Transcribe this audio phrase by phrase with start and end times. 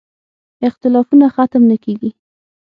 [0.67, 2.09] اختلافونه ختم نه کېږي.